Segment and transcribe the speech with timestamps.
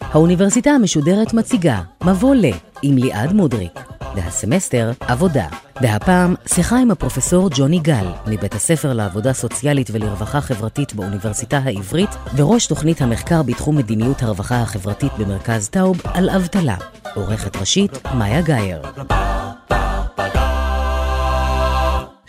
[0.00, 2.44] האוניברסיטה המשודרת מציגה מבוא ל
[2.82, 3.80] עם ליעד מודריק,
[4.14, 5.46] והסמסטר עבודה.
[5.80, 12.66] והפעם שיחה עם הפרופסור ג'וני גל, מבית הספר לעבודה סוציאלית ולרווחה חברתית באוניברסיטה העברית, וראש
[12.66, 16.76] תוכנית המחקר בתחום מדיניות הרווחה החברתית במרכז טאוב, על אבטלה.
[17.14, 18.82] עורכת ראשית, מאיה גאייר.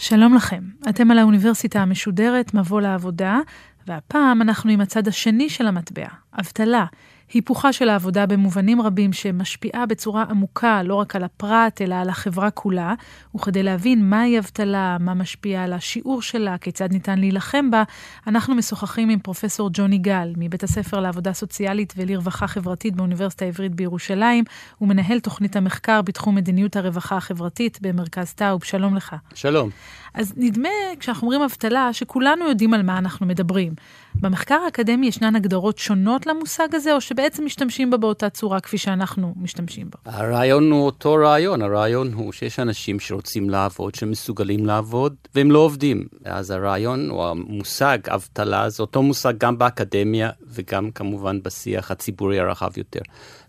[0.03, 3.39] שלום לכם, אתם על האוניברסיטה המשודרת, מבוא לעבודה,
[3.87, 6.07] והפעם אנחנו עם הצד השני של המטבע,
[6.39, 6.85] אבטלה.
[7.33, 12.51] היפוכה של העבודה במובנים רבים שמשפיעה בצורה עמוקה לא רק על הפרט, אלא על החברה
[12.51, 12.93] כולה,
[13.35, 17.83] וכדי להבין מהי אבטלה, מה משפיע על השיעור שלה, כיצד ניתן להילחם בה,
[18.27, 24.43] אנחנו משוחחים עם פרופסור ג'וני גל, מבית הספר לעבודה סוציאלית ולרווחה חברתית באוניברסיטה העברית בירושלים,
[24.81, 28.63] ומנהל תוכנית המחקר בתחום מדיניות הרווחה החברתית במרכז טאוב.
[28.63, 29.15] שלום לך.
[29.33, 29.69] שלום.
[30.13, 33.73] אז נדמה, כשאנחנו אומרים אבטלה, שכולנו יודעים על מה אנחנו מדברים.
[34.15, 39.33] במחקר האקדמי ישנן הגדרות שונות למושג הזה, או שבעצם משתמשים בה באותה צורה כפי שאנחנו
[39.37, 40.11] משתמשים בה?
[40.11, 46.07] הרעיון הוא אותו רעיון, הרעיון הוא שיש אנשים שרוצים לעבוד, שמסוגלים לעבוד, והם לא עובדים.
[46.25, 52.77] אז הרעיון, או המושג אבטלה, זה אותו מושג גם באקדמיה, וגם כמובן בשיח הציבורי הרחב
[52.77, 53.01] יותר.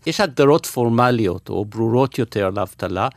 [0.07, 3.09] יש הגדרות פורמליות, או ברורות יותר לאבטלה,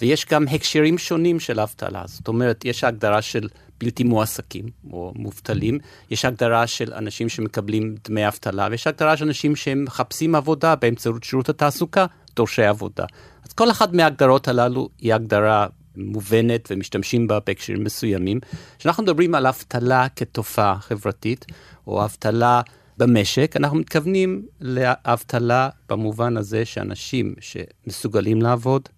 [0.00, 2.02] ויש גם הקשרים שונים של אבטלה.
[2.06, 3.48] זאת אומרת, יש הגדרה של
[3.80, 5.78] בלתי מועסקים או מובטלים,
[6.10, 11.48] יש הגדרה של אנשים שמקבלים דמי אבטלה, ויש הגדרה של אנשים שמחפשים עבודה באמצעות שירות
[11.48, 13.04] התעסוקה, דורשי עבודה.
[13.44, 18.40] אז כל אחת מההגדרות הללו היא הגדרה מובנת ומשתמשים בה בהקשרים מסוימים.
[18.78, 21.46] כשאנחנו מדברים על אבטלה כתופעה חברתית,
[21.86, 22.60] או אבטלה
[22.98, 28.88] במשק, אנחנו מתכוונים לאבטלה במובן הזה שאנשים שמסוגלים לעבוד,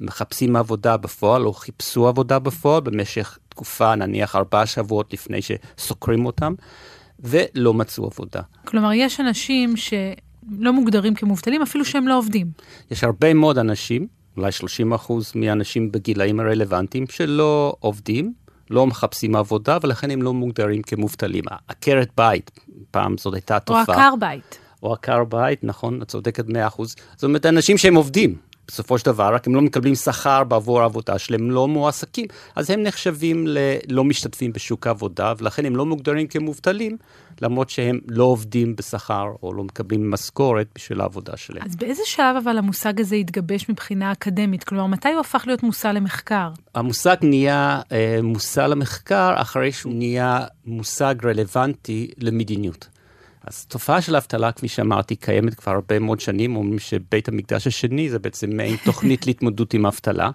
[0.00, 6.54] מחפשים עבודה בפועל או חיפשו עבודה בפועל במשך תקופה, נניח ארבעה שבועות לפני שסוקרים אותם,
[7.20, 8.40] ולא מצאו עבודה.
[8.64, 12.50] כלומר, יש אנשים שלא מוגדרים כמובטלים, אפילו שהם לא עובדים.
[12.90, 18.32] יש הרבה מאוד אנשים, אולי 30 אחוז מהאנשים בגילאים הרלוונטיים, שלא עובדים,
[18.70, 21.44] לא מחפשים עבודה, ולכן הם לא מוגדרים כמובטלים.
[21.68, 22.50] עקרת בית,
[22.90, 23.84] פעם זאת הייתה תופעה.
[23.88, 24.58] או עקר בית.
[24.82, 26.96] או עקר בית, נכון, את צודקת 100 אחוז.
[27.14, 28.34] זאת אומרת, אנשים שהם עובדים,
[28.68, 32.82] בסופו של דבר, רק הם לא מקבלים שכר בעבור העבודה שלהם, לא מועסקים, אז הם
[32.82, 36.96] נחשבים ללא משתתפים בשוק העבודה, ולכן הם לא מוגדרים כמובטלים,
[37.42, 41.62] למרות שהם לא עובדים בשכר או לא מקבלים משכורת בשביל העבודה שלהם.
[41.66, 44.64] אז באיזה שלב אבל המושג הזה התגבש מבחינה אקדמית?
[44.64, 46.50] כלומר, מתי הוא הפך להיות מושא למחקר?
[46.74, 52.88] המושג נהיה אה, מושא למחקר אחרי שהוא נהיה מושג רלוונטי למדיניות.
[53.46, 58.10] אז תופעה של אבטלה, כפי שאמרתי, קיימת כבר הרבה מאוד שנים, אומרים שבית המקדש השני
[58.10, 60.30] זה בעצם מעין תוכנית להתמודדות עם אבטלה.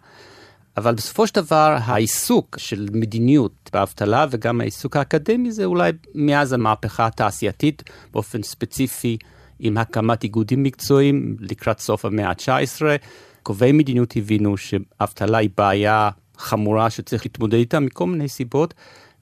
[0.77, 7.05] אבל בסופו של דבר העיסוק של מדיניות באבטלה וגם העיסוק האקדמי זה אולי מאז המהפכה
[7.05, 7.83] התעשייתית,
[8.13, 9.17] באופן ספציפי
[9.59, 12.81] עם הקמת איגודים מקצועיים לקראת סוף המאה ה-19.
[13.43, 18.73] קובעי מדיניות הבינו שאבטלה היא בעיה חמורה שצריך להתמודד איתה מכל מיני סיבות,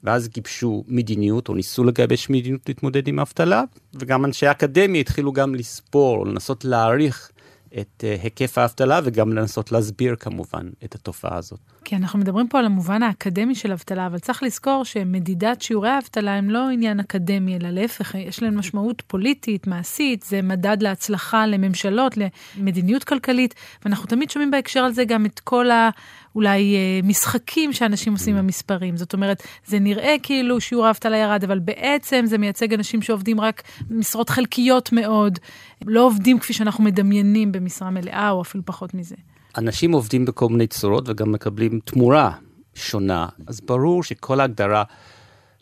[0.04, 3.62] ואז גיבשו מדיניות, או ניסו לגבש מדיניות להתמודד עם אבטלה,
[3.94, 7.30] וגם אנשי אקדמיה התחילו גם לספור, או לנסות להעריך
[7.78, 11.60] את uh, היקף האבטלה, וגם לנסות להסביר כמובן את התופעה הזאת.
[11.84, 16.34] כי אנחנו מדברים פה על המובן האקדמי של אבטלה, אבל צריך לזכור שמדידת שיעורי האבטלה
[16.34, 22.14] הם לא עניין אקדמי, אלא להפך, יש להם משמעות פוליטית, מעשית, זה מדד להצלחה לממשלות,
[22.56, 23.54] למדיניות כלכלית,
[23.84, 25.90] ואנחנו תמיד שומעים בהקשר הזה גם את כל ה...
[26.34, 28.96] אולי אה, משחקים שאנשים עושים עם המספרים.
[28.96, 33.62] זאת אומרת, זה נראה כאילו שיעור האבטלה ירד, אבל בעצם זה מייצג אנשים שעובדים רק
[33.90, 35.38] משרות חלקיות מאוד,
[35.86, 39.16] לא עובדים כפי שאנחנו מדמיינים במשרה מלאה, או אפילו פחות מזה.
[39.58, 42.32] אנשים עובדים בכל מיני צורות וגם מקבלים תמורה
[42.74, 44.84] שונה, אז ברור שכל הגדרה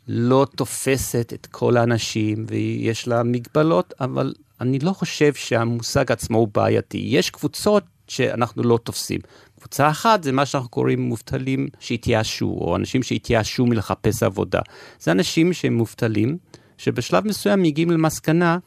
[0.08, 6.48] לא תופסת את כל האנשים ויש לה מגבלות, אבל אני לא חושב שהמושג עצמו הוא
[6.54, 6.98] בעייתי.
[6.98, 9.20] יש קבוצות שאנחנו לא תופסים.
[9.58, 14.60] קבוצה אחת זה מה שאנחנו קוראים מובטלים שהתייאשו, או אנשים שהתייאשו מלחפש עבודה.
[15.00, 16.38] זה אנשים שהם מובטלים,
[16.78, 18.58] שבשלב מסוים מגיעים למסקנה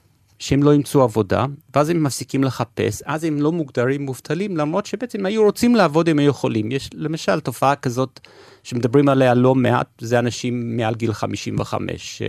[0.42, 1.46] שהם לא ימצאו עבודה,
[1.76, 6.20] ואז הם מפסיקים לחפש, אז הם לא מוגדרים מובטלים, למרות שבעצם היו רוצים לעבוד, הם
[6.20, 6.72] היו יכולים.
[6.72, 8.20] יש למשל תופעה כזאת
[8.64, 12.22] שמדברים עליה לא מעט, זה אנשים מעל גיל 55,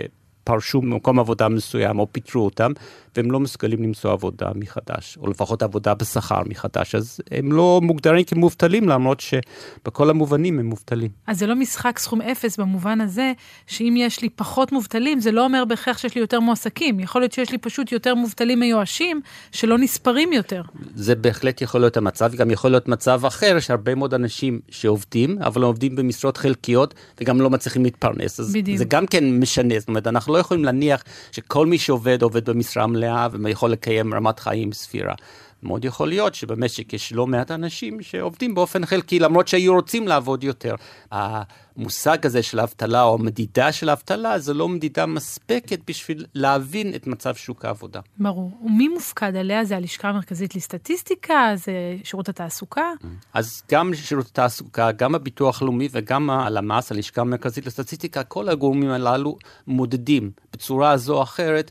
[0.42, 2.72] שפרשו ממקום עבודה מסוים או פיטרו אותם,
[3.16, 8.24] והם לא מסוגלים למצוא עבודה מחדש, או לפחות עבודה בשכר מחדש, אז הם לא מוגדרים
[8.24, 11.10] כמובטלים, למרות שבכל המובנים הם מובטלים.
[11.26, 13.32] אז זה לא משחק סכום אפס במובן הזה,
[13.66, 17.00] שאם יש לי פחות מובטלים, זה לא אומר בהכרח שיש לי יותר מועסקים.
[17.00, 19.20] יכול להיות שיש לי פשוט יותר מובטלים מיואשים,
[19.52, 20.62] שלא נספרים יותר.
[20.94, 25.62] זה בהחלט יכול להיות המצב, גם יכול להיות מצב אחר, שהרבה מאוד אנשים שעובדים, אבל
[25.62, 28.40] עובדים במשרות חלקיות, וגם לא מצליחים להתפרנס.
[28.40, 28.78] אז בדיוק.
[28.78, 32.86] זה גם כן משנה, זאת אומרת, אנחנו לא יכולים להניח שכל מי שעובד, עובד במשרה
[32.86, 33.01] מלאה,
[33.42, 35.14] ויכול לקיים רמת חיים סבירה.
[35.62, 40.44] מאוד יכול להיות שבמשק יש לא מעט אנשים שעובדים באופן חלקי, למרות שהיו רוצים לעבוד
[40.44, 40.74] יותר.
[41.10, 47.06] המושג הזה של אבטלה, או מדידה של אבטלה, זה לא מדידה מספקת בשביל להבין את
[47.06, 48.00] מצב שוק העבודה.
[48.18, 48.50] ברור.
[48.64, 49.64] ומי מופקד עליה?
[49.64, 51.52] זה הלשכה המרכזית לסטטיסטיקה?
[51.54, 51.72] זה
[52.04, 52.92] שירות התעסוקה?
[53.34, 59.36] אז גם שירות התעסוקה, גם הביטוח הלאומי וגם הלמ"ס, הלשכה המרכזית לסטטיסטיקה, כל הגורמים הללו
[59.66, 61.70] מודדים בצורה זו או אחרת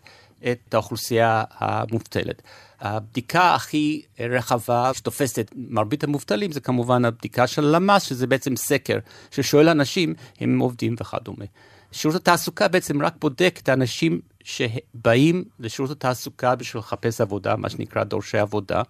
[0.51, 2.41] את האוכלוסייה המובטלת.
[2.81, 8.97] הבדיקה הכי רחבה שתופסת את מרבית המובטלים זה כמובן הבדיקה של למ"ס, שזה בעצם סקר
[9.31, 11.45] ששואל אנשים אם הם עובדים וכדומה.
[11.91, 18.03] שירות התעסוקה בעצם רק בודק את האנשים שבאים לשירות התעסוקה בשביל לחפש עבודה, מה שנקרא
[18.03, 18.81] דורשי עבודה.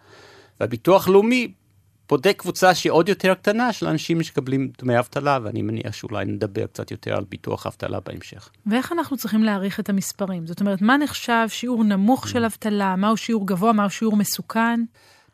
[0.60, 1.52] והביטוח לאומי
[2.12, 6.66] בודק קבוצה שהיא עוד יותר קטנה של אנשים שמקבלים דמי אבטלה, ואני מניח שאולי נדבר
[6.66, 8.50] קצת יותר על ביטוח אבטלה בהמשך.
[8.66, 10.48] ואיך אנחנו צריכים להעריך את המספרים?
[10.48, 14.84] זאת אומרת, מה נחשב שיעור נמוך של אבטלה, מהו שיעור גבוה, מהו שיעור מסוכן?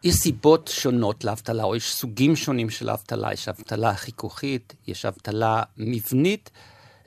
[0.04, 3.34] יש סיבות שונות לאבטלה, או יש סוגים שונים של אבטלה.
[3.34, 6.50] יש אבטלה חיכוכית, יש אבטלה מבנית.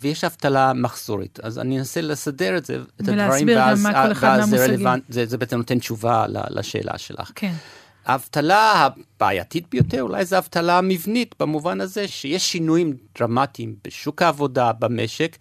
[0.03, 1.41] ויש אבטלה מחזורית.
[1.43, 3.87] אז אני אנסה לסדר את זה, את הדברים, ואז,
[4.23, 7.33] ואז זה, רלוונט, זה, זה בעצם נותן תשובה לשאלה שלך.
[7.35, 7.53] כן.
[8.11, 15.37] האבטלה הבעייתית ביותר אולי זה אבטלה מבנית, במובן הזה שיש שינויים דרמטיים בשוק העבודה, במשק,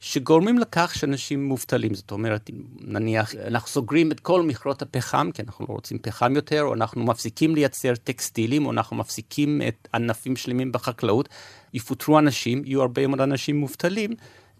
[0.00, 1.94] שגורמים לכך שאנשים מובטלים.
[1.94, 2.50] זאת אומרת,
[2.80, 7.04] נניח אנחנו סוגרים את כל מכרות הפחם, כי אנחנו לא רוצים פחם יותר, או אנחנו
[7.04, 11.28] מפסיקים לייצר טקסטילים, או אנחנו מפסיקים את ענפים שלמים בחקלאות,
[11.74, 14.10] יפוטרו אנשים, יהיו הרבה מאוד אנשים מובטלים.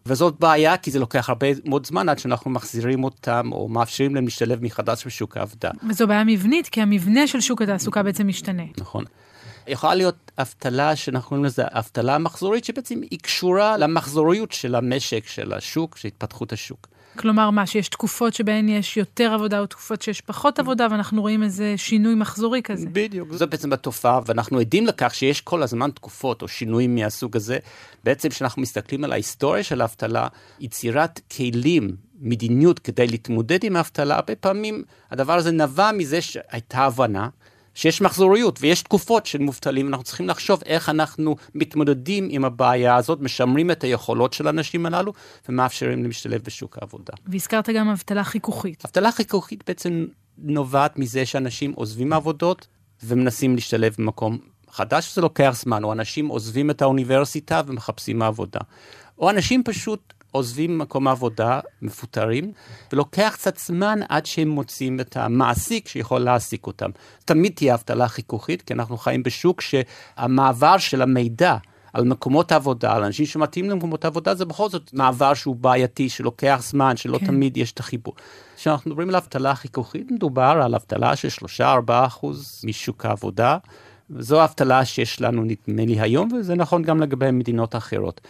[0.08, 4.24] וזאת בעיה, כי זה לוקח הרבה מאוד זמן עד שאנחנו מחזירים אותם, או מאפשרים להם
[4.24, 5.70] להשתלב מחדש בשוק העבודה.
[5.88, 8.62] וזו בעיה מבנית, כי המבנה של שוק התעסוקה בעצם משתנה.
[8.78, 9.04] נכון.
[9.66, 15.52] יכולה להיות אבטלה שאנחנו קוראים לזה אבטלה מחזורית, שבעצם היא קשורה למחזוריות של המשק, של
[15.52, 16.88] השוק, של התפתחות השוק.
[17.18, 21.42] כלומר, מה, שיש תקופות שבהן יש יותר עבודה או תקופות שיש פחות עבודה, ואנחנו רואים
[21.42, 22.86] איזה שינוי מחזורי כזה.
[22.92, 27.58] בדיוק, זו בעצם התופעה, ואנחנו עדים לכך שיש כל הזמן תקופות או שינויים מהסוג הזה.
[28.04, 30.28] בעצם כשאנחנו מסתכלים על ההיסטוריה של האבטלה,
[30.60, 37.28] יצירת כלים, מדיניות כדי להתמודד עם האבטלה, הרבה פעמים הדבר הזה נבע מזה שהייתה הבנה
[37.78, 43.20] שיש מחזוריות ויש תקופות של מובטלים, אנחנו צריכים לחשוב איך אנחנו מתמודדים עם הבעיה הזאת,
[43.20, 45.12] משמרים את היכולות של האנשים הללו
[45.48, 47.12] ומאפשרים להשתלב בשוק העבודה.
[47.26, 48.84] והזכרת גם אבטלה חיכוכית.
[48.84, 50.06] אבטלה חיכוכית בעצם
[50.38, 52.66] נובעת מזה שאנשים עוזבים עבודות
[53.02, 54.38] ומנסים להשתלב במקום
[54.70, 58.60] חדש, זה לוקח זמן, או אנשים עוזבים את האוניברסיטה ומחפשים עבודה.
[59.18, 62.52] או אנשים פשוט עוזבים מקום עבודה, מפוטרים,
[62.92, 66.90] ולוקח קצת זמן עד שהם מוצאים את המעסיק שיכול להעסיק אותם.
[67.24, 71.56] תמיד תהיה אבטלה חיכוכית, כי אנחנו חיים בשוק שהמעבר של המידע
[71.92, 76.60] על מקומות עבודה, על אנשים שמתאים למקומות עבודה, זה בכל זאת מעבר שהוא בעייתי, שלוקח
[76.62, 77.26] זמן, שלא כן.
[77.26, 78.14] תמיד יש את החיבור.
[78.56, 81.28] כשאנחנו מדברים על אבטלה חיכוכית, מדובר על אבטלה של
[81.60, 83.58] 3-4 אחוז משוק העבודה.
[84.18, 88.20] זו האבטלה שיש לנו נדמה לי היום, וזה נכון גם לגבי מדינות אחרות.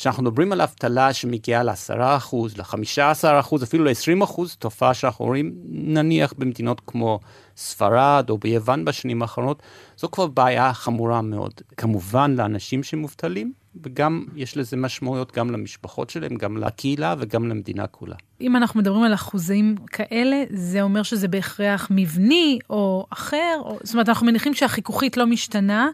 [0.00, 7.20] כשאנחנו מדברים על אבטלה שמגיעה ל-10%, ל-15%, אפילו ל-20%, תופעה שאנחנו רואים נניח במדינות כמו
[7.56, 9.62] ספרד או ביוון בשנים האחרונות,
[9.96, 11.52] זו כבר בעיה חמורה מאוד.
[11.76, 13.52] כמובן לאנשים שמובטלים,
[13.82, 18.16] וגם יש לזה משמעויות גם למשפחות שלהם, גם לקהילה וגם למדינה כולה.
[18.40, 23.60] אם אנחנו מדברים על אחוזים כאלה, זה אומר שזה בהכרח מבני או אחר?
[23.64, 23.78] או...
[23.82, 25.88] זאת אומרת, אנחנו מניחים שהחיכוכית לא משתנה,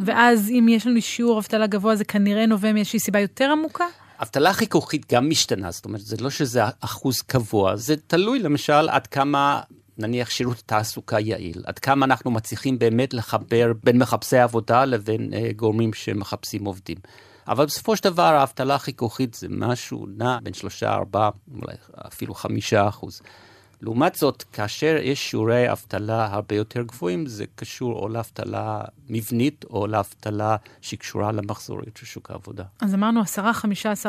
[0.00, 3.84] ואז אם יש לנו שיעור אבטלה גבוה, זה כנראה נובע מאיזושהי סיבה יותר עמוקה?
[4.22, 9.06] אבטלה חיכוכית גם משתנה, זאת אומרת, זה לא שזה אחוז קבוע, זה תלוי למשל עד
[9.06, 9.60] כמה
[9.98, 15.56] נניח שירות תעסוקה יעיל, עד כמה אנחנו מצליחים באמת לחבר בין מחפשי עבודה לבין uh,
[15.56, 16.96] גורמים שמחפשים עובדים.
[17.48, 21.74] אבל בסופו של דבר האבטלה החיכוכית זה משהו נע בין שלושה, ארבעה, אולי
[22.06, 23.20] אפילו חמישה אחוז.
[23.82, 29.86] לעומת זאת, כאשר יש שיעורי אבטלה הרבה יותר גבוהים, זה קשור או לאבטלה מבנית או
[29.86, 32.64] לאבטלה שקשורה למחזוריות של שוק העבודה.
[32.80, 33.24] אז אמרנו 10-15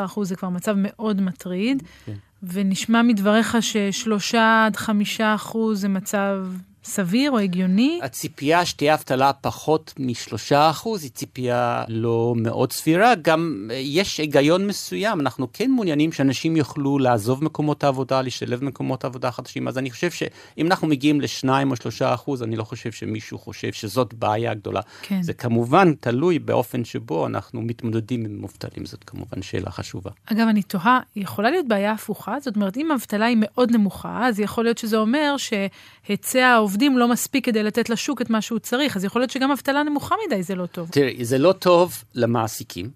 [0.04, 2.14] אחוז זה כבר מצב מאוד מטריד, כן.
[2.42, 6.46] ונשמע מדבריך ששלושה עד חמישה אחוז זה מצב
[6.84, 8.00] סביר או הגיוני?
[8.02, 13.14] הציפייה שתהיה אבטלה פחות משלושה אחוז היא ציפייה לא מאוד סבירה.
[13.14, 19.04] גם אה, יש היגיון מסוים, אנחנו כן מעוניינים שאנשים יוכלו לעזוב מקומות העבודה, להשתלב במקומות
[19.04, 19.68] עבודה חדשים.
[19.68, 23.72] אז אני חושב שאם אנחנו מגיעים לשניים או שלושה אחוז, אני לא חושב שמישהו חושב
[23.72, 24.80] שזאת בעיה גדולה.
[25.02, 25.22] כן.
[25.22, 30.10] זה כמובן תלוי באופן שבו אנחנו מתמודדים עם מובטלים, זאת כמובן שאלה חשובה.
[30.26, 32.36] אגב, אני תוהה, יכולה להיות בעיה הפוכה?
[32.40, 37.08] זאת אומרת, אם האבטלה היא מאוד נמוכה, אז יכול להיות שזה אומר שהיצע העובדים לא
[37.08, 40.42] מספיק כדי לתת לשוק את מה שהוא צריך, אז יכול להיות שגם אבטלה נמוכה מדי
[40.42, 40.88] זה לא טוב.
[40.92, 42.90] תראי, זה לא טוב למעסיקים,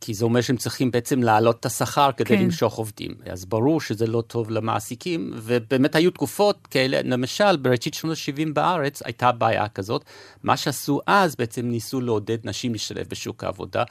[0.00, 2.44] כי זה אומר שהם צריכים בעצם להעלות את השכר כדי כן.
[2.44, 3.14] למשוך עובדים.
[3.30, 9.02] אז ברור שזה לא טוב למעסיקים, ובאמת היו תקופות כאלה, למשל, בראשית שנות ה-70 בארץ
[9.04, 10.04] הייתה בעיה כזאת.
[10.42, 13.84] מה שעשו אז, בעצם ניסו לעודד נשים להשתלב בשוק העבודה.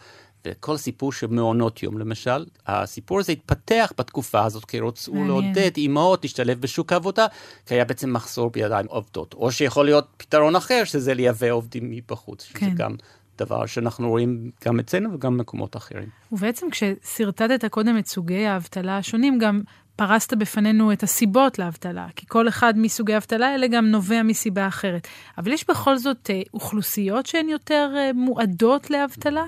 [0.46, 6.24] וכל הסיפור של מעונות יום למשל, הסיפור הזה התפתח בתקופה הזאת, כי רצו לעודד אימהות
[6.24, 7.26] להשתלב בשוק העבודה,
[7.66, 9.34] כי היה בעצם מחסור בידיים עובדות.
[9.34, 12.76] או שיכול להיות פתרון אחר, שזה לייבא עובדים מבחוץ, שזה כן.
[12.76, 12.96] גם
[13.38, 16.10] דבר שאנחנו רואים גם אצלנו וגם במקומות אחרים.
[16.32, 19.62] ובעצם כששרטטת קודם את סוגי האבטלה השונים, גם
[19.96, 25.08] פרסת בפנינו את הסיבות לאבטלה, כי כל אחד מסוגי האבטלה האלה גם נובע מסיבה אחרת.
[25.38, 29.44] אבל יש בכל זאת אה, אוכלוסיות שהן יותר אה, מועדות לאבטלה?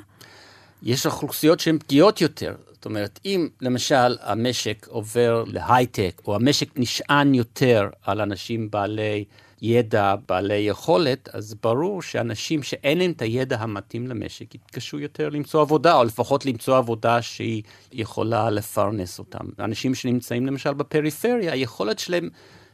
[0.83, 2.55] יש אוכלוסיות שהן פגיעות יותר.
[2.71, 9.25] זאת אומרת, אם למשל המשק עובר להייטק, או המשק נשען יותר על אנשים בעלי
[9.62, 15.62] ידע, בעלי יכולת, אז ברור שאנשים שאין להם את הידע המתאים למשק יתקשו יותר למצוא
[15.62, 19.45] עבודה, או לפחות למצוא עבודה שהיא יכולה לפרנס אותם.
[19.59, 22.29] אנשים שנמצאים למשל בפריפריה, היכולת שלהם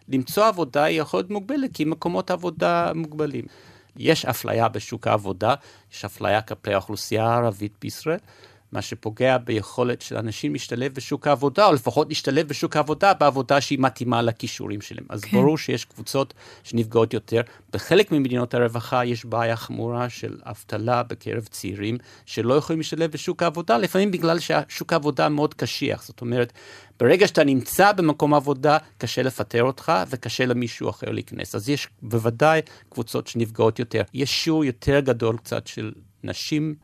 [0.09, 3.45] למצוא עבודה היא יכולת מוגבלת, כי מקומות עבודה מוגבלים.
[3.97, 5.53] יש אפליה בשוק העבודה,
[5.93, 8.19] יש אפליה כלפי האוכלוסייה הערבית בישראל.
[8.71, 13.79] מה שפוגע ביכולת של אנשים להשתלב בשוק העבודה, או לפחות להשתלב בשוק העבודה בעבודה שהיא
[13.79, 15.05] מתאימה לכישורים שלהם.
[15.09, 15.37] אז כן.
[15.37, 16.33] ברור שיש קבוצות
[16.63, 17.41] שנפגעות יותר.
[17.73, 23.77] בחלק ממדינות הרווחה יש בעיה חמורה של אבטלה בקרב צעירים שלא יכולים להשתלב בשוק העבודה,
[23.77, 26.03] לפעמים בגלל ששוק העבודה מאוד קשיח.
[26.03, 26.53] זאת אומרת,
[26.99, 31.55] ברגע שאתה נמצא במקום עבודה, קשה לפטר אותך וקשה למישהו אחר להיכנס.
[31.55, 34.01] אז יש בוודאי קבוצות שנפגעות יותר.
[34.13, 35.91] יש שיעור יותר גדול קצת של
[36.23, 36.75] נשים.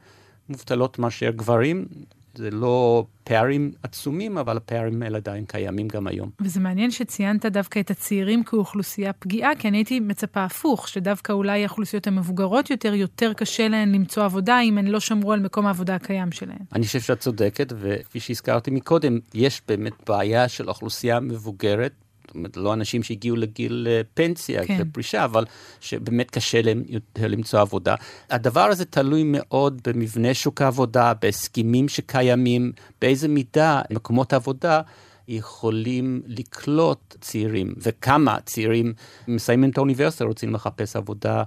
[0.49, 1.87] מובטלות מאשר גברים.
[2.35, 6.29] זה לא פערים עצומים, אבל הפערים האלה עדיין קיימים גם היום.
[6.41, 11.65] וזה מעניין שציינת דווקא את הצעירים כאוכלוסייה פגיעה, כי אני הייתי מצפה הפוך, שדווקא אולי
[11.65, 15.95] האוכלוסיות המבוגרות יותר, יותר קשה להן למצוא עבודה אם הן לא שמרו על מקום העבודה
[15.95, 16.57] הקיים שלהן.
[16.73, 21.91] אני חושב שאת צודקת, וכפי שהזכרתי מקודם, יש באמת בעיה של אוכלוסייה מבוגרת
[22.31, 24.77] זאת אומרת, לא אנשים שהגיעו לגיל אה, פנסיה, כן.
[24.81, 25.45] לפרישה, אבל
[25.79, 27.95] שבאמת קשה להם יותר למצוא עבודה.
[28.29, 32.71] הדבר הזה תלוי מאוד במבנה שוק העבודה, בהסכמים שקיימים,
[33.01, 34.81] באיזה מידה מקומות עבודה.
[35.27, 38.93] יכולים לקלוט צעירים, וכמה צעירים
[39.27, 41.43] מסיימים את האוניברסיטה, רוצים לחפש עבודה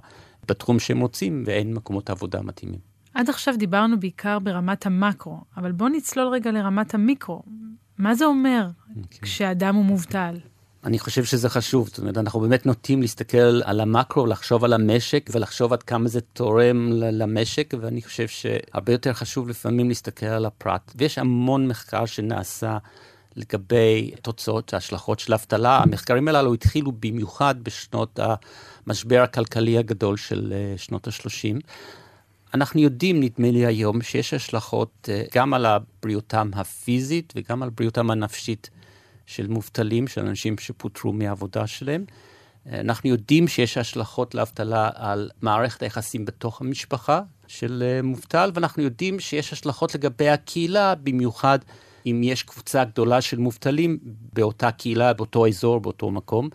[0.47, 2.79] בתחום שהם רוצים, ואין מקומות עבודה מתאימים.
[3.13, 7.43] עד עכשיו דיברנו בעיקר ברמת המקרו, אבל בואו נצלול רגע לרמת המיקרו.
[7.97, 8.99] מה זה אומר okay.
[9.03, 9.19] אוקיי.
[9.21, 10.35] כשאדם הוא מובטל?
[10.85, 15.29] אני חושב שזה חשוב, זאת אומרת, אנחנו באמת נוטים להסתכל על המקרו, לחשוב על המשק
[15.33, 20.91] ולחשוב עד כמה זה תורם למשק, ואני חושב שהרבה יותר חשוב לפעמים להסתכל על הפרט.
[20.95, 22.77] ויש המון מחקר שנעשה
[23.35, 25.77] לגבי תוצאות, ההשלכות של אבטלה.
[25.77, 28.19] המחקרים הללו התחילו במיוחד בשנות
[28.87, 31.59] המשבר הכלכלי הגדול של אה, שנות ה-30.
[32.53, 35.65] אנחנו יודעים, נדמה לי היום, שיש השלכות אה, גם על
[36.03, 38.69] בריאותם הפיזית וגם על בריאותם הנפשית
[39.25, 42.05] של מובטלים, של אנשים שפוטרו מהעבודה שלהם.
[42.71, 49.19] אנחנו יודעים שיש השלכות לאבטלה על מערכת היחסים בתוך המשפחה של אה, מובטל, ואנחנו יודעים
[49.19, 51.59] שיש השלכות לגבי הקהילה, במיוחד
[52.05, 53.97] אם יש קבוצה גדולה של מובטלים
[54.33, 56.49] באותה קהילה, באותו אזור, באותו מקום.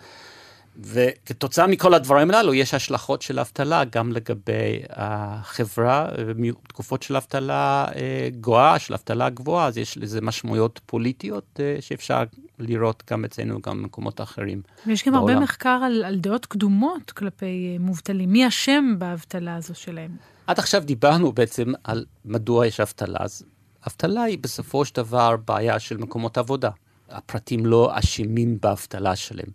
[0.79, 8.29] וכתוצאה מכל הדברים הללו יש השלכות של אבטלה גם לגבי החברה, בתקופות של אבטלה אה,
[8.41, 12.23] גואה, של אבטלה גבוהה, אז יש לזה משמעויות פוליטיות אה, שאפשר
[12.59, 14.63] לראות גם אצלנו וגם במקומות אחרים.
[14.87, 15.29] ויש גם בעולם.
[15.29, 18.33] הרבה מחקר על, על דעות קדומות כלפי אה, מובטלים.
[18.33, 20.17] מי אשם באבטלה הזו שלהם?
[20.47, 23.19] עד עכשיו דיברנו בעצם על מדוע יש אבטלה.
[23.21, 23.43] אז
[23.87, 26.71] אבטלה היא בסופו של דבר בעיה של מקומות עבודה.
[27.11, 29.49] הפרטים לא אשמים באבטלה שלהם.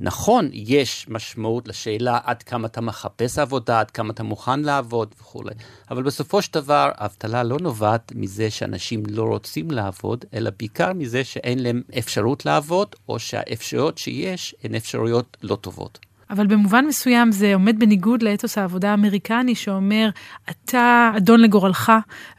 [0.00, 5.54] נכון, יש משמעות לשאלה עד כמה אתה מחפש עבודה, עד כמה אתה מוכן לעבוד וכולי,
[5.90, 11.24] אבל בסופו של דבר האבטלה לא נובעת מזה שאנשים לא רוצים לעבוד, אלא בעיקר מזה
[11.24, 15.98] שאין להם אפשרות לעבוד, או שהאפשרויות שיש הן אפשרויות לא טובות.
[16.30, 20.08] אבל במובן מסוים זה עומד בניגוד לאתוס העבודה האמריקני שאומר,
[20.50, 21.92] אתה אדון לגורלך,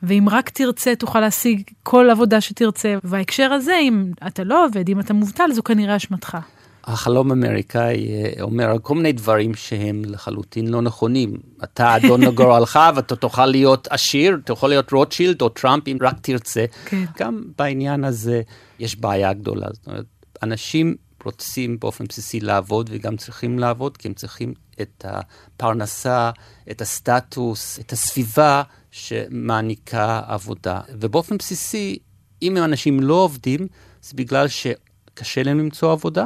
[0.04, 2.96] ואם רק תרצה תוכל להשיג כל עבודה שתרצה.
[3.04, 6.38] ובהקשר הזה, אם אתה לא עובד, אם אתה מובטל, זו כנראה אשמתך.
[6.90, 11.38] החלום האמריקאי אה, אומר על כל מיני דברים שהם לחלוטין לא נכונים.
[11.64, 16.16] אתה אדון לגורלך ואתה תוכל להיות עשיר, אתה יכול להיות רוטשילד או טראמפ אם רק
[16.22, 16.66] תרצה.
[16.86, 17.04] כן.
[17.20, 18.42] גם בעניין הזה
[18.80, 19.68] יש בעיה גדולה.
[19.72, 20.06] זאת אומרת,
[20.44, 26.32] אנשים רוצים באופן בסיסי לעבוד וגם צריכים לעבוד כי הם צריכים את הפרנסה,
[26.72, 30.82] את הסטטוס, את הסביבה שמעניקה עבודה.
[31.00, 32.00] ובאופן בסיסי,
[32.42, 33.68] אם אנשים לא עובדים,
[34.02, 36.26] זה בגלל שקשה להם למצוא עבודה,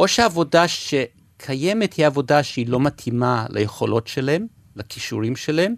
[0.00, 5.74] או שהעבודה שקיימת היא עבודה שהיא לא מתאימה ליכולות שלהם, לכישורים שלהם,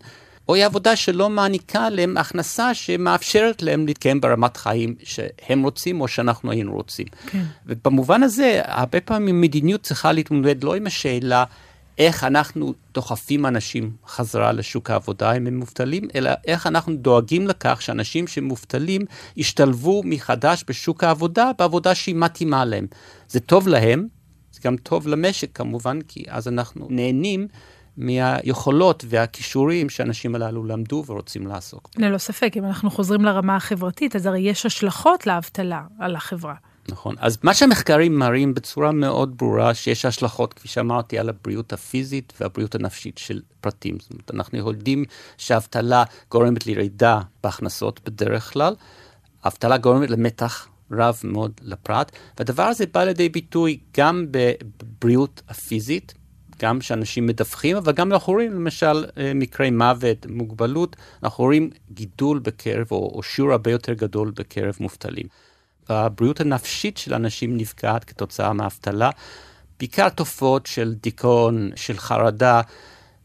[0.49, 6.09] או היא עבודה שלא מעניקה להם הכנסה שמאפשרת להם להתקיים ברמת חיים שהם רוצים או
[6.09, 7.07] שאנחנו היינו רוצים.
[7.27, 7.43] כן.
[7.67, 11.45] ובמובן הזה, הרבה פעמים מדיניות צריכה להתמודד לא עם השאלה
[11.99, 17.83] איך אנחנו דוחפים אנשים חזרה לשוק העבודה אם הם מובטלים, אלא איך אנחנו דואגים לכך
[17.83, 19.03] שאנשים שמובטלים
[19.37, 22.87] ישתלבו מחדש בשוק העבודה בעבודה שהיא מתאימה להם.
[23.29, 24.07] זה טוב להם,
[24.53, 27.49] זה גם טוב למשק כמובן, כי אז אנחנו נהנים
[27.97, 31.91] מהיכולות והכישורים שהאנשים הללו למדו ורוצים לעסוק.
[31.97, 36.55] ללא ספק, אם אנחנו חוזרים לרמה החברתית, אז הרי יש השלכות לאבטלה על החברה.
[36.89, 37.15] נכון.
[37.19, 42.75] אז מה שהמחקרים מראים בצורה מאוד ברורה, שיש השלכות, כפי שאמרתי, על הבריאות הפיזית והבריאות
[42.75, 43.97] הנפשית של פרטים.
[44.01, 45.05] זאת אומרת, אנחנו יודעים
[45.37, 48.75] שאבטלה גורמת לירידה בהכנסות בדרך כלל.
[49.47, 56.15] אבטלה גורמת למתח רב מאוד לפרט, והדבר הזה בא לידי ביטוי גם בבריאות הפיזית,
[56.63, 62.39] גם שאנשים מדווחים, אבל גם אנחנו רואים למשל אה, מקרי מוות, מוגבלות, אנחנו רואים גידול
[62.39, 65.27] בקרב, או, או שיעור הרבה יותר גדול בקרב מובטלים.
[65.89, 69.11] הבריאות הנפשית של אנשים נפגעת כתוצאה מאבטלה,
[69.79, 72.61] בעיקר תופעות של דיכאון, של חרדה,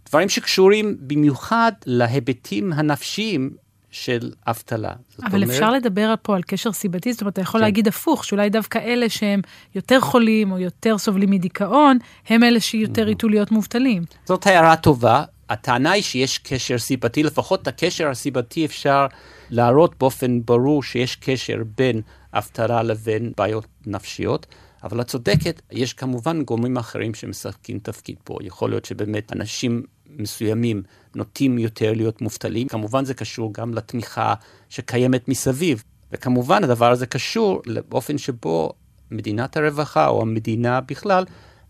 [0.10, 3.50] דברים שקשורים במיוחד להיבטים הנפשיים
[3.92, 4.94] של אבטלה.
[5.24, 5.56] אבל אומרת...
[5.56, 7.66] אפשר לדבר פה על קשר סיבתי, זאת אומרת, אתה יכול כן.
[7.66, 9.42] להגיד הפוך, שאולי דווקא אלה שהם
[9.76, 11.98] יותר חולים או יותר סובלים מדיכאון,
[12.28, 14.04] הם אלה שיותר ייטו להיות מובטלים.
[14.26, 15.24] זאת הערה טובה.
[15.50, 19.06] הטענה היא שיש קשר סיבתי, לפחות את הקשר הסיבתי אפשר
[19.50, 22.02] להראות באופן ברור שיש קשר בין
[22.34, 24.46] אבטלה לבין בעיות נפשיות.
[24.84, 28.38] אבל את צודקת, יש כמובן גורמים אחרים שמשחקים תפקיד פה.
[28.42, 30.84] יכול להיות שבאמת אנשים מסוימים
[31.16, 32.68] נוטים יותר להיות מובטלים.
[32.68, 34.34] כמובן זה קשור גם לתמיכה
[34.70, 35.84] שקיימת מסביב.
[36.12, 38.74] וכמובן הדבר הזה קשור לאופן שבו
[39.12, 41.26] מדינת הרווחה או המדינה בכלל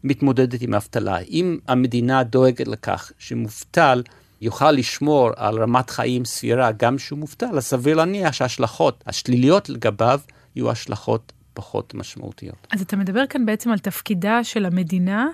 [0.07, 1.17] מתמודדת עם אבטלה.
[1.19, 4.03] אם המדינה דואגת לכך שמובטל
[4.41, 10.19] יוכל לשמור על רמת חיים סבירה גם כשהוא מובטל, אז סביר להניח שההשלכות השליליות לגביו
[10.55, 12.67] יהיו השלכות פחות משמעותיות.
[12.71, 15.27] אז אתה מדבר כאן בעצם על תפקידה של המדינה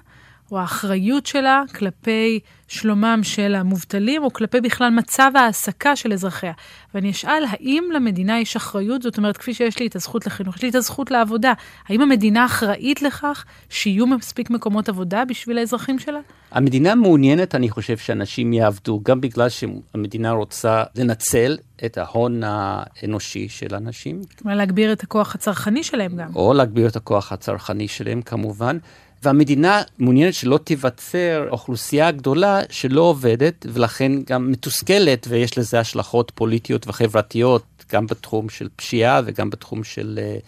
[0.53, 6.53] או האחריות שלה כלפי שלומם של המובטלים, או כלפי בכלל מצב ההעסקה של אזרחיה.
[6.93, 9.01] ואני אשאל, האם למדינה יש אחריות?
[9.01, 11.53] זאת אומרת, כפי שיש לי את הזכות לחינוך, יש לי את הזכות לעבודה.
[11.87, 16.19] האם המדינה אחראית לכך שיהיו מספיק מקומות עבודה בשביל האזרחים שלה?
[16.51, 23.75] המדינה מעוניינת, אני חושב, שאנשים יעבדו, גם בגלל שהמדינה רוצה לנצל את ההון האנושי של
[23.75, 24.21] אנשים.
[24.39, 26.29] כלומר, להגביר את הכוח הצרכני שלהם גם.
[26.35, 28.77] או להגביר את הכוח הצרכני שלהם, כמובן.
[29.23, 36.87] והמדינה מעוניינת שלא תיווצר אוכלוסייה גדולה שלא עובדת ולכן גם מתוסכלת ויש לזה השלכות פוליטיות
[36.87, 40.47] וחברתיות גם בתחום של פשיעה וגם בתחום של uh,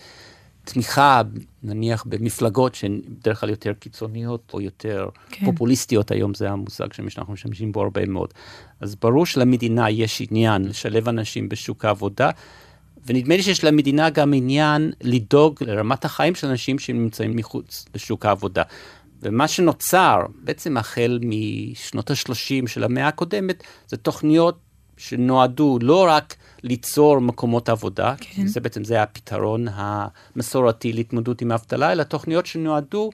[0.66, 1.22] תמיכה
[1.64, 5.46] נניח במפלגות שהן בדרך כלל יותר קיצוניות או יותר כן.
[5.46, 8.34] פופוליסטיות היום זה המושג שאנחנו משתמשים בו הרבה מאוד.
[8.80, 12.30] אז ברור שלמדינה יש עניין לשלב אנשים בשוק העבודה.
[13.06, 18.64] ונדמה לי שיש למדינה גם עניין לדאוג לרמת החיים של אנשים שנמצאים מחוץ לשוק העבודה.
[19.22, 24.60] ומה שנוצר, בעצם החל משנות ה-30 של המאה הקודמת, זה תוכניות
[24.98, 28.48] שנועדו לא רק ליצור מקומות עבודה, כן.
[28.48, 33.10] זה בעצם זה הפתרון המסורתי להתמודדות עם האבטלה, אלא תוכניות שנועדו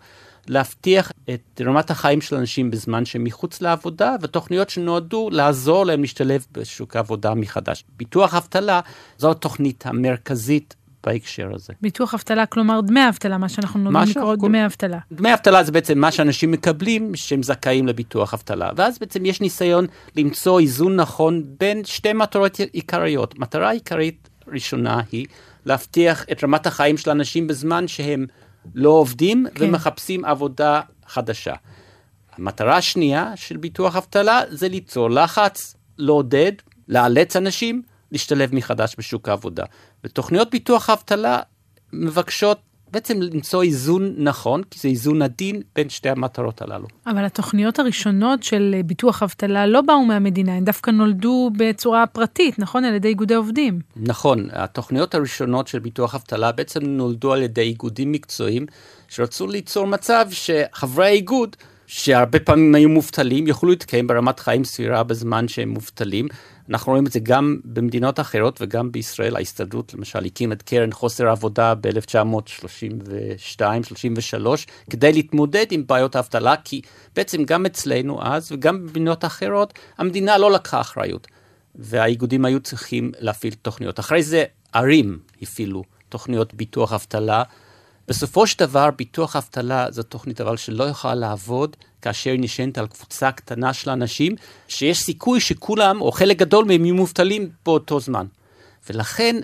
[0.48, 6.46] להבטיח את רמת החיים של אנשים בזמן שהם מחוץ לעבודה, ותוכניות שנועדו לעזור להם להשתלב
[6.52, 7.84] בשוק העבודה מחדש.
[7.98, 8.80] ביטוח אבטלה
[9.18, 11.74] זו התוכנית המרכזית בהקשר הזה.
[11.82, 14.48] ביטוח אבטלה, כלומר דמי אבטלה, מה שאנחנו נוהגים לקרוא כל...
[14.48, 15.00] דמי אבטלה.
[15.12, 19.86] דמי אבטלה זה בעצם מה שאנשים מקבלים שהם זכאים לביטוח אבטלה, ואז בעצם יש ניסיון
[20.16, 23.40] למצוא איזון נכון בין שתי מטרות עיקריות.
[23.40, 25.26] מטרה עיקרית ראשונה היא
[25.66, 28.26] להבטיח את רמת החיים של אנשים בזמן שהם
[28.76, 29.66] לא עובדים כן.
[29.66, 31.54] ומחפשים עבודה חדשה.
[32.38, 36.52] המטרה השנייה של ביטוח אבטלה זה ליצור לחץ, לעודד,
[36.88, 39.64] לאלץ אנשים להשתלב מחדש בשוק העבודה.
[40.04, 41.40] ותוכניות ביטוח האבטלה
[41.94, 42.60] מבקשות
[42.92, 46.88] בעצם למצוא איזון נכון, כי זה איזון עדין בין שתי המטרות הללו.
[47.08, 52.86] אבל התוכניות הראשונות של ביטוח אבטלה לא באו מהמדינה, הן דווקא נולדו בצורה פרטית, נכון?
[52.86, 53.80] על ידי איגודי עובדים.
[53.96, 58.66] נכון, התוכניות הראשונות של ביטוח אבטלה בעצם נולדו על ידי איגודים מקצועיים,
[59.08, 61.56] שרצו ליצור מצב שחברי האיגוד,
[61.94, 66.28] שהרבה פעמים היו מובטלים, יוכלו להתקיים ברמת חיים סבירה בזמן שהם מובטלים.
[66.70, 69.36] אנחנו רואים את זה גם במדינות אחרות וגם בישראל.
[69.36, 74.48] ההסתדרות למשל הקימה את קרן חוסר עבודה ב-1932-33
[74.90, 76.82] כדי להתמודד עם בעיות האבטלה, כי
[77.16, 81.28] בעצם גם אצלנו אז וגם במדינות אחרות המדינה לא לקחה אחריות.
[81.76, 84.00] והאיגודים היו צריכים להפעיל תוכניות.
[84.00, 87.44] אחרי זה ערים הפעילו תוכניות ביטוח אבטלה.
[88.08, 92.88] בסופו של דבר, ביטוח אבטלה זו תוכנית אבל שלא יכולה לעבוד כאשר היא נשענת על
[92.88, 94.36] קבוצה קטנה של אנשים,
[94.68, 98.26] שיש סיכוי שכולם, או חלק גדול מהם יהיו מובטלים באותו זמן.
[98.90, 99.36] ולכן,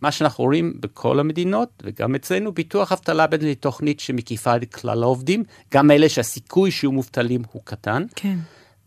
[0.00, 5.44] מה שאנחנו רואים בכל המדינות, וגם אצלנו, ביטוח אבטלה היא תוכנית שמקיפה את כלל העובדים,
[5.74, 8.04] גם אלה שהסיכוי שיהיו מובטלים הוא קטן.
[8.16, 8.38] כן.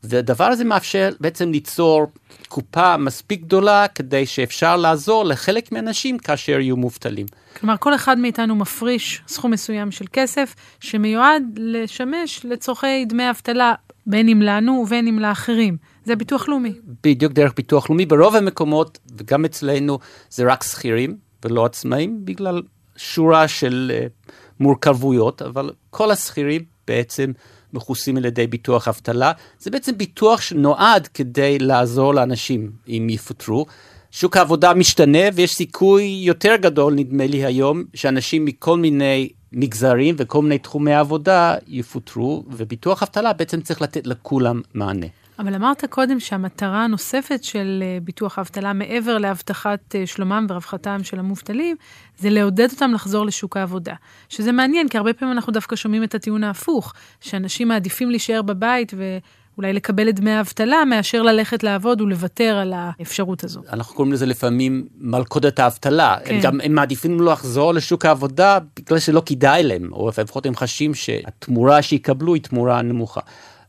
[0.03, 2.05] והדבר הזה מאפשר בעצם ליצור
[2.47, 7.25] קופה מספיק גדולה כדי שאפשר לעזור לחלק מהאנשים כאשר יהיו מובטלים.
[7.59, 13.73] כלומר, כל אחד מאיתנו מפריש סכום מסוים של כסף שמיועד לשמש לצורכי דמי אבטלה,
[14.07, 15.77] בין אם לנו ובין אם לאחרים.
[16.05, 16.73] זה ביטוח לאומי.
[17.03, 18.05] בדיוק דרך ביטוח לאומי.
[18.05, 22.61] ברוב המקומות, וגם אצלנו, זה רק שכירים ולא עצמאים, בגלל
[22.97, 27.31] שורה של uh, מורכבויות, אבל כל השכירים בעצם
[27.73, 29.31] מכוסים על ידי ביטוח אבטלה.
[29.59, 33.65] זה בעצם ביטוח שנועד כדי לעזור לאנשים אם יפוטרו.
[34.11, 40.41] שוק העבודה משתנה ויש סיכוי יותר גדול, נדמה לי היום, שאנשים מכל מיני מגזרים וכל
[40.41, 45.07] מיני תחומי עבודה יפוטרו, וביטוח אבטלה בעצם צריך לתת לכולם מענה.
[45.39, 51.19] אבל אמרת קודם שהמטרה הנוספת של אה, ביטוח האבטלה, מעבר להבטחת אה, שלומם ורווחתם של
[51.19, 51.75] המובטלים,
[52.17, 53.93] זה לעודד אותם לחזור לשוק העבודה.
[54.29, 58.93] שזה מעניין, כי הרבה פעמים אנחנו דווקא שומעים את הטיעון ההפוך, שאנשים מעדיפים להישאר בבית
[58.97, 59.17] ו...
[59.57, 63.61] אולי לקבל את דמי האבטלה, מאשר ללכת לעבוד ולוותר על האפשרות הזו.
[63.73, 66.15] אנחנו קוראים לזה לפעמים מלכודת האבטלה.
[66.25, 66.35] כן.
[66.35, 70.55] הם גם הם מעדיפים לא לחזור לשוק העבודה בגלל שלא כדאי להם, או לפחות הם
[70.55, 73.21] חשים שהתמורה שיקבלו היא תמורה נמוכה.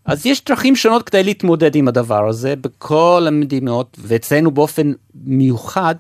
[0.04, 5.94] אז יש דרכים שונות כדי להתמודד עם הדבר הזה בכל המדינות, ואצלנו באופן מיוחד,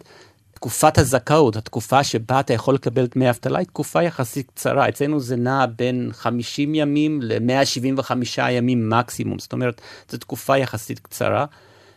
[0.54, 4.88] תקופת הזכאות, התקופה שבה אתה יכול לקבל דמי אבטלה, היא תקופה יחסית קצרה.
[4.88, 8.12] אצלנו זה נע בין 50 ימים ל-175
[8.50, 11.46] ימים מקסימום, זאת אומרת, זו תקופה יחסית קצרה.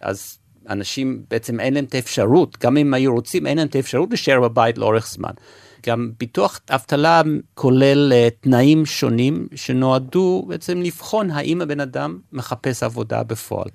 [0.02, 0.38] אז
[0.70, 4.42] אנשים בעצם אין להם את האפשרות, גם אם היו רוצים, אין להם את האפשרות להישאר
[4.42, 5.32] בבית לאורך זמן.
[5.88, 7.22] גם ביטוח אבטלה
[7.54, 13.68] כולל uh, תנאים שונים שנועדו בעצם לבחון האם הבן אדם מחפש עבודה בפועל.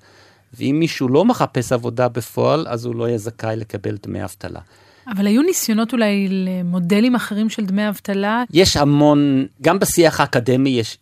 [0.53, 4.59] ואם מישהו לא מחפש עבודה בפועל, אז הוא לא יהיה זכאי לקבל דמי אבטלה.
[5.07, 8.43] אבל היו ניסיונות אולי למודלים אחרים של דמי אבטלה?
[8.49, 10.97] יש המון, גם בשיח האקדמי יש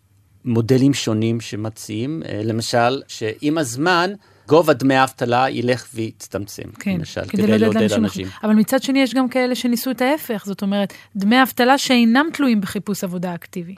[0.45, 4.11] מודלים שונים שמציעים, אה, למשל, שעם הזמן,
[4.47, 8.27] גובה דמי האבטלה ילך ויצטמצם, כן, למשל, כדי, כדי לעודד אנשים.
[8.43, 12.61] אבל מצד שני יש גם כאלה שניסו את ההפך, זאת אומרת, דמי אבטלה שאינם תלויים
[12.61, 13.75] בחיפוש עבודה אקטיבי.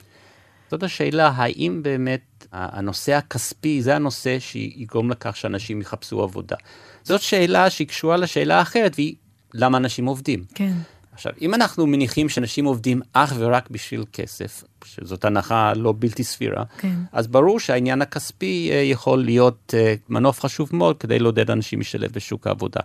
[0.72, 6.56] זאת השאלה, האם באמת הנושא הכספי זה הנושא שיגרום לכך שאנשים יחפשו עבודה.
[7.04, 9.16] זאת שאלה שהיא קשורה לשאלה האחרת, והיא
[9.54, 10.44] למה אנשים עובדים.
[10.56, 10.74] כן.
[11.14, 16.64] עכשיו, אם אנחנו מניחים שאנשים עובדים אך ורק בשביל כסף, שזאת הנחה לא בלתי סבירה,
[16.78, 16.94] כן.
[17.12, 22.12] אז ברור שהעניין הכספי אה, יכול להיות אה, מנוף חשוב מאוד כדי לעודד אנשים להשתלב
[22.12, 22.80] בשוק העבודה.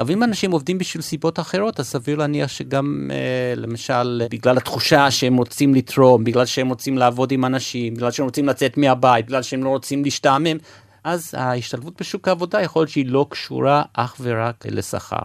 [0.00, 5.10] אבל אם אנשים עובדים בשביל סיבות אחרות, אז סביר להניח שגם, אה, למשל, בגלל התחושה
[5.10, 9.42] שהם רוצים לתרום, בגלל שהם רוצים לעבוד עם אנשים, בגלל שהם רוצים לצאת מהבית, בגלל
[9.42, 10.56] שהם לא רוצים להשתעמם,
[11.04, 15.16] אז ההשתלבות בשוק העבודה יכול להיות שהיא לא קשורה אך ורק לשכר.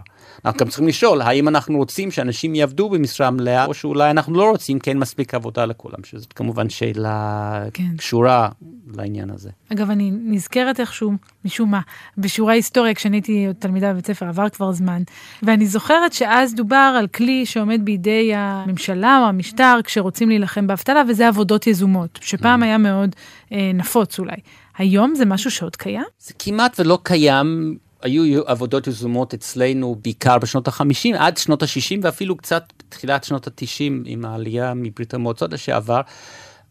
[0.44, 4.50] אנחנו גם צריכים לשאול, האם אנחנו רוצים שאנשים יעבדו במשרה מלאה, או שאולי אנחנו לא
[4.50, 7.96] רוצים כי אין מספיק עבודה לכולם, שזאת כמובן שאלה כן.
[7.96, 8.48] קשורה
[8.94, 9.50] לעניין הזה.
[9.72, 11.12] אגב, אני נזכרת איכשהו,
[11.44, 11.80] משום מה,
[12.18, 15.02] בשיעורי ההיסטוריה, כשאני הייתי תלמידה בבית ספר, עבר כבר זמן,
[15.42, 21.28] ואני זוכרת שאז דובר על כלי שעומד בידי הממשלה או המשטר כשרוצים להילחם באבטלה, וזה
[21.28, 22.66] עבודות יזומות, שפעם mm.
[22.66, 23.16] היה מאוד
[23.52, 24.36] אה, נפוץ אולי.
[24.80, 26.04] היום זה משהו שעוד קיים?
[26.20, 27.78] זה כמעט ולא קיים.
[28.02, 33.92] היו עבודות יזומות אצלנו בעיקר בשנות ה-50 עד שנות ה-60 ואפילו קצת בתחילת שנות ה-90
[34.04, 36.00] עם העלייה מברית המועצות לשעבר.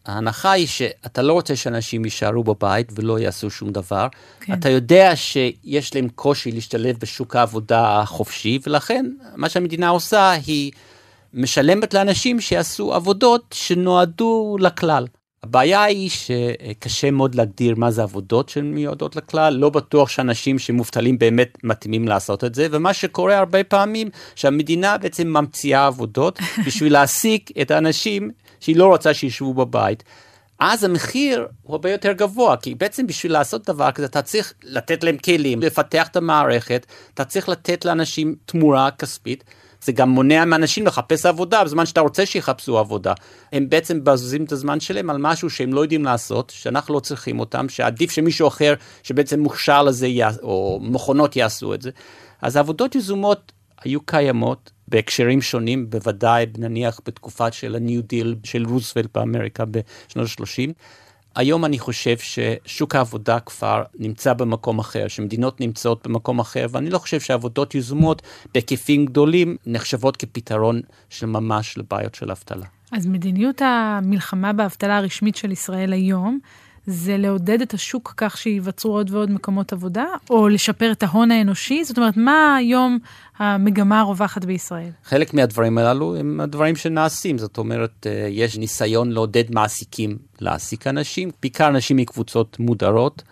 [0.06, 4.06] ההנחה היא שאתה לא רוצה שאנשים יישארו בבית ולא יעשו שום דבר.
[4.40, 4.52] כן.
[4.52, 10.72] אתה יודע שיש להם קושי להשתלב בשוק העבודה החופשי, ולכן מה שהמדינה עושה היא
[11.34, 15.06] משלמת לאנשים שיעשו עבודות שנועדו לכלל.
[15.42, 21.58] הבעיה היא שקשה מאוד להגדיר מה זה עבודות שמיועדות לכלל, לא בטוח שאנשים שמובטלים באמת
[21.64, 27.70] מתאימים לעשות את זה, ומה שקורה הרבה פעמים, שהמדינה בעצם ממציאה עבודות בשביל להעסיק את
[27.70, 30.04] האנשים שהיא לא רוצה שישבו בבית.
[30.58, 35.04] אז המחיר הוא הרבה יותר גבוה, כי בעצם בשביל לעשות דבר כזה אתה צריך לתת
[35.04, 39.44] להם כלים, לפתח את המערכת, אתה צריך לתת לאנשים תמורה כספית.
[39.84, 43.12] זה גם מונע מאנשים לחפש עבודה בזמן שאתה רוצה שיחפשו עבודה.
[43.52, 47.40] הם בעצם מבזבזים את הזמן שלהם על משהו שהם לא יודעים לעשות, שאנחנו לא צריכים
[47.40, 50.08] אותם, שעדיף שמישהו אחר שבעצם מוכשר לזה,
[50.42, 51.90] או מכונות יעשו את זה.
[52.42, 53.52] אז עבודות יזומות
[53.84, 60.72] היו קיימות בהקשרים שונים, בוודאי נניח בתקופה של ה-New Deal של רוזוולט באמריקה בשנות ה-30.
[61.34, 66.98] היום אני חושב ששוק העבודה כבר נמצא במקום אחר, שמדינות נמצאות במקום אחר, ואני לא
[66.98, 68.22] חושב שעבודות יזומות
[68.54, 72.66] בהיקפים גדולים נחשבות כפתרון של ממש לבעיות של אבטלה.
[72.92, 76.38] אז מדיניות המלחמה באבטלה הרשמית של ישראל היום,
[76.90, 81.84] זה לעודד את השוק כך שייווצרו עוד ועוד מקומות עבודה, או לשפר את ההון האנושי?
[81.84, 82.98] זאת אומרת, מה היום
[83.38, 84.90] המגמה הרווחת בישראל?
[85.04, 91.30] חלק מהדברים הללו הם הדברים שנעשים, זאת אומרת, אה, יש ניסיון לעודד מעסיקים להעסיק אנשים,
[91.42, 93.22] בעיקר אנשים מקבוצות מודרות.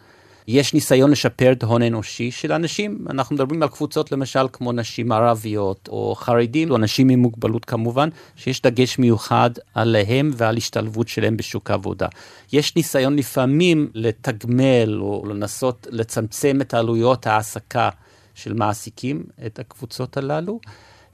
[0.48, 3.04] יש ניסיון לשפר את ההון האנושי של אנשים.
[3.10, 8.08] אנחנו מדברים על קבוצות למשל כמו נשים ערביות או חרדים או אנשים עם מוגבלות כמובן,
[8.36, 12.06] שיש דגש מיוחד עליהם ועל השתלבות שלהם בשוק העבודה.
[12.52, 17.90] יש ניסיון לפעמים לתגמל או לנסות לצמצם את עלויות ההעסקה
[18.34, 20.60] של מעסיקים את הקבוצות הללו.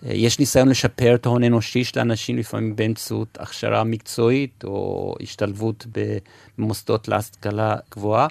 [0.03, 5.87] יש ניסיון לשפר את ההון האנושי של האנשים לפעמים באמצעות הכשרה מקצועית או השתלבות
[6.59, 8.27] במוסדות להשכלה גבוהה.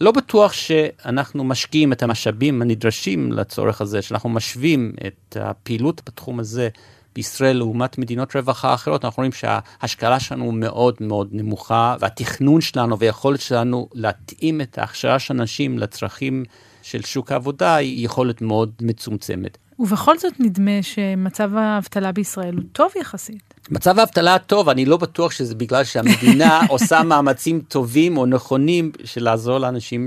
[0.00, 6.68] לא בטוח שאנחנו משקיעים את המשאבים הנדרשים לצורך הזה, שאנחנו משווים את הפעילות בתחום הזה
[7.14, 13.40] בישראל לעומת מדינות רווחה אחרות, אנחנו רואים שההשקעה שלנו מאוד מאוד נמוכה, והתכנון שלנו והיכולת
[13.40, 16.44] שלנו להתאים את ההכשרה של אנשים לצרכים
[16.82, 19.58] של שוק העבודה היא יכולת מאוד מצומצמת.
[19.78, 23.54] ובכל זאת נדמה שמצב האבטלה בישראל הוא טוב יחסית.
[23.70, 29.24] מצב האבטלה טוב, אני לא בטוח שזה בגלל שהמדינה עושה מאמצים טובים או נכונים של
[29.24, 30.06] לעזור לאנשים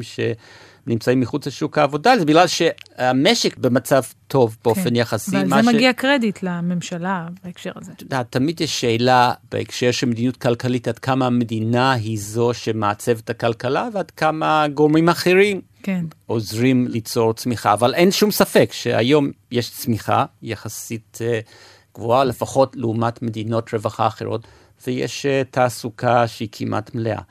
[0.89, 4.95] שנמצאים מחוץ לשוק העבודה, זה בגלל שהמשק במצב טוב באופן כן.
[4.95, 5.35] יחסי.
[5.35, 5.75] ועל זה ש...
[5.75, 7.91] מגיע קרדיט לממשלה בהקשר הזה.
[7.91, 13.19] אתה יודע, תמיד יש שאלה בהקשר של מדיניות כלכלית, עד כמה המדינה היא זו שמעצבת
[13.19, 16.05] את הכלכלה ועד כמה גורמים אחרים כן.
[16.25, 21.49] עוזרים ליצור צמיחה, אבל אין שום ספק שהיום יש צמיחה יחסית uh,
[21.95, 24.47] גבוהה, לפחות לעומת מדינות רווחה אחרות,
[24.87, 27.21] ויש uh, תעסוקה שהיא כמעט מלאה.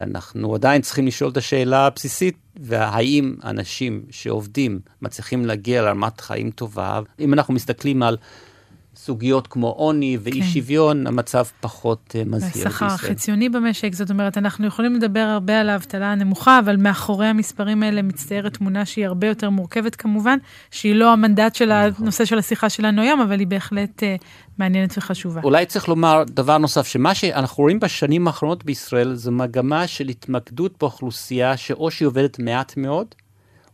[0.00, 7.00] אנחנו עדיין צריכים לשאול את השאלה הבסיסית, והאם אנשים שעובדים מצליחים להגיע לרמת חיים טובה,
[7.20, 8.16] אם אנחנו מסתכלים על
[8.98, 10.46] סוגיות כמו עוני ואי כן.
[10.46, 12.66] שוויון, המצב פחות uh, מזהיר בישראל.
[12.66, 17.82] השכר החציוני במשק, זאת אומרת, אנחנו יכולים לדבר הרבה על האבטלה הנמוכה, אבל מאחורי המספרים
[17.82, 20.38] האלה מצטיירת תמונה שהיא הרבה יותר מורכבת כמובן,
[20.70, 22.02] שהיא לא המנדט של נכון.
[22.02, 24.24] הנושא של השיחה שלנו היום, אבל היא בהחלט uh,
[24.58, 25.40] מעניינת וחשובה.
[25.44, 30.74] אולי צריך לומר דבר נוסף, שמה שאנחנו רואים בשנים האחרונות בישראל, זו מגמה של התמקדות
[30.80, 33.06] באוכלוסייה שאו שהיא עובדת מעט מאוד,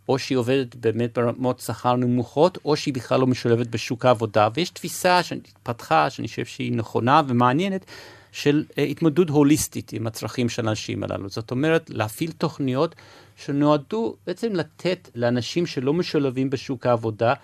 [0.09, 4.49] או שהיא עובדת באמת ברמות שכר נמוכות, או שהיא בכלל לא משולבת בשוק העבודה.
[4.55, 7.87] ויש תפיסה שהתפתחה, שאני חושב שהיא נכונה ומעניינת,
[8.33, 11.29] של uh, התמודדות הוליסטית עם הצרכים של האנשים הללו.
[11.29, 12.95] זאת אומרת, להפעיל תוכניות
[13.37, 17.35] שנועדו בעצם לתת לאנשים שלא משולבים בשוק העבודה,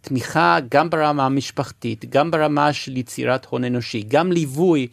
[0.00, 4.86] תמיכה גם ברמה המשפחתית, גם ברמה של יצירת הון אנושי, גם ליווי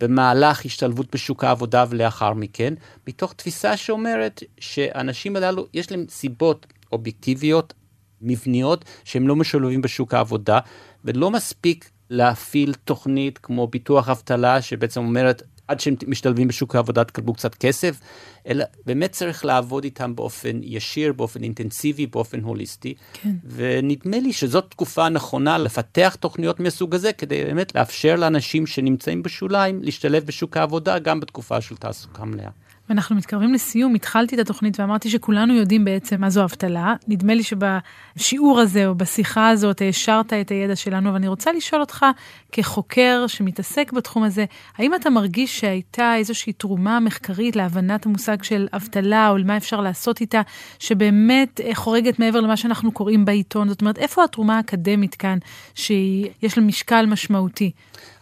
[0.00, 2.74] במהלך השתלבות בשוק העבודה ולאחר מכן,
[3.08, 7.74] מתוך תפיסה שאומרת שהאנשים הללו, יש להם סיבות אובייקטיביות,
[8.20, 10.58] מבניות, שהם לא משולבים בשוק העבודה,
[11.04, 17.34] ולא מספיק להפעיל תוכנית כמו ביטוח אבטלה, שבעצם אומרת, עד שהם משתלבים בשוק העבודה תקבלו
[17.34, 18.00] קצת כסף,
[18.46, 22.94] אלא באמת צריך לעבוד איתם באופן ישיר, באופן אינטנסיבי, באופן הוליסטי.
[23.12, 23.30] כן.
[23.44, 29.82] ונדמה לי שזאת תקופה נכונה לפתח תוכניות מהסוג הזה, כדי באמת לאפשר לאנשים שנמצאים בשוליים
[29.82, 32.50] להשתלב בשוק העבודה גם בתקופה של תעסוקה מלאה.
[32.88, 36.94] ואנחנו מתקרבים לסיום, התחלתי את התוכנית ואמרתי שכולנו יודעים בעצם מה זו אבטלה.
[37.08, 42.06] נדמה לי שבשיעור הזה או בשיחה הזאת העשרת את הידע שלנו, ואני רוצה לשאול אותך,
[42.52, 44.44] כחוקר שמתעסק בתחום הזה,
[44.78, 50.20] האם אתה מרגיש שהייתה איזושהי תרומה מחקרית להבנת המושג של אבטלה, או למה אפשר לעשות
[50.20, 50.40] איתה,
[50.78, 53.68] שבאמת חורגת מעבר למה שאנחנו קוראים בעיתון?
[53.68, 55.38] זאת אומרת, איפה התרומה האקדמית כאן,
[55.74, 57.70] שיש לה משקל משמעותי?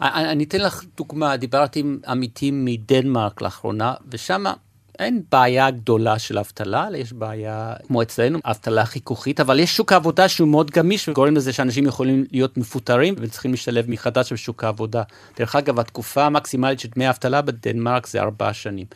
[0.00, 4.44] אני אתן לך דוגמה, דיברתי עם עמיתים מדנמרק לאחרונה, ושם
[4.98, 10.28] אין בעיה גדולה של אבטלה, יש בעיה, כמו אצלנו, אבטלה חיכוכית, אבל יש שוק עבודה
[10.28, 15.02] שהוא מאוד גמיש וגורם לזה שאנשים יכולים להיות מפוטרים וצריכים להשתלב מחדש בשוק העבודה.
[15.38, 18.86] דרך אגב, התקופה המקסימלית של דמי אבטלה בדנמרק זה ארבע שנים.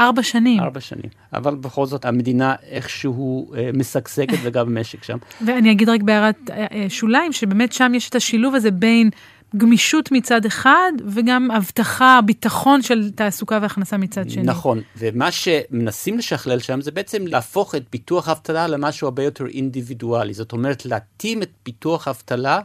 [0.00, 0.60] ארבע שנים.
[0.60, 1.10] ארבע שנים.
[1.32, 5.18] אבל בכל זאת המדינה איכשהו אה, משגשגת וגם המשק שם.
[5.46, 9.10] ואני אגיד רק בהערת אה, אה, שוליים, שבאמת שם יש את השילוב הזה בין
[9.56, 14.42] גמישות מצד אחד, וגם הבטחה, ביטחון של תעסוקה והכנסה מצד שני.
[14.42, 20.34] נכון, ומה שמנסים לשכלל שם זה בעצם להפוך את ביטוח אבטלה למשהו הרבה יותר אינדיבידואלי.
[20.34, 22.60] זאת אומרת, להתאים את ביטוח אבטלה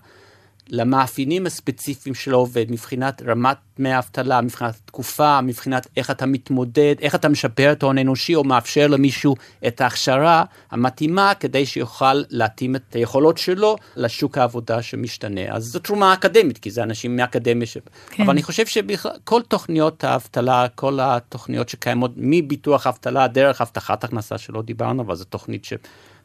[0.70, 7.16] למאפיינים הספציפיים של העובד, מבחינת רמת דמי האבטלה, מבחינת תקופה, מבחינת איך אתה מתמודד, איך
[7.16, 9.36] אתה משפר את ההון האנושי או מאפשר למישהו
[9.68, 15.42] את ההכשרה המתאימה כדי שיוכל להתאים את היכולות שלו לשוק העבודה שמשתנה.
[15.50, 17.68] אז זו תרומה אקדמית, כי זה אנשים מאקדמיה.
[17.68, 17.78] ש...
[18.10, 18.24] כן.
[18.24, 24.62] אבל אני חושב שכל תוכניות האבטלה, כל התוכניות שקיימות מביטוח אבטלה, דרך הבטחת הכנסה שלא
[24.62, 25.74] דיברנו, אבל זו תוכנית ש...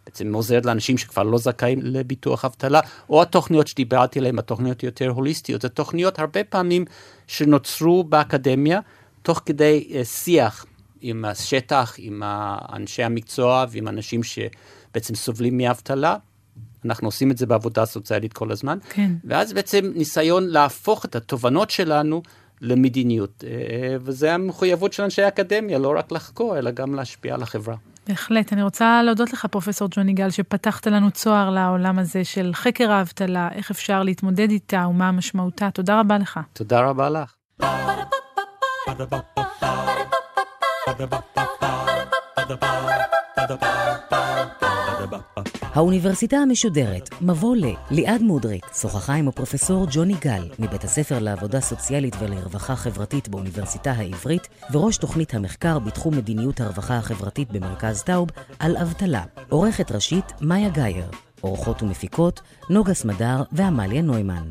[0.08, 5.62] בעצם עוזרת לאנשים שכבר לא זכאים לביטוח אבטלה, או התוכניות שדיברתי עליהן, התוכניות יותר הוליסטיות,
[5.62, 6.84] זה תוכניות הרבה פעמים
[7.26, 8.80] שנוצרו באקדמיה,
[9.22, 10.66] תוך כדי uh, שיח
[11.00, 12.22] עם השטח, עם
[12.72, 16.16] אנשי המקצוע ועם אנשים שבעצם סובלים מאבטלה.
[16.84, 18.78] אנחנו עושים את זה בעבודה סוציאלית כל הזמן.
[18.88, 19.12] כן.
[19.24, 22.22] ואז בעצם ניסיון להפוך את התובנות שלנו
[22.60, 23.44] למדיניות.
[23.46, 27.76] אה, וזה המחויבות של אנשי האקדמיה, לא רק לחקור, אלא גם להשפיע על החברה.
[28.08, 28.52] בהחלט.
[28.52, 33.48] אני רוצה להודות לך, פרופסור ג'וני גל, שפתחת לנו צוהר לעולם הזה של חקר האבטלה,
[33.52, 35.70] איך אפשר להתמודד איתה ומה משמעותה.
[35.70, 36.40] תודה רבה לך.
[36.52, 37.34] תודה רבה לך.
[45.78, 52.16] האוניברסיטה המשודרת, מבוא ל, ליעד מודריק, שוחחה עם הפרופסור ג'וני גל, מבית הספר לעבודה סוציאלית
[52.18, 59.22] ולרווחה חברתית באוניברסיטה העברית, וראש תוכנית המחקר בתחום מדיניות הרווחה החברתית במרכז טאוב, על אבטלה.
[59.48, 61.10] עורכת ראשית, מאיה גאייר.
[61.40, 64.44] עורכות ומפיקות, נוגה סמדר ועמליה נוימן.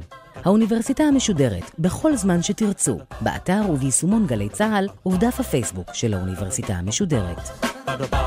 [0.45, 7.65] האוניברסיטה המשודרת, בכל זמן שתרצו, באתר וביישומון גלי צה"ל ובדף הפייסבוק של האוניברסיטה המשודרת.
[7.87, 8.21] Ba-da-ba,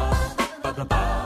[0.64, 1.20] ba-da-ba.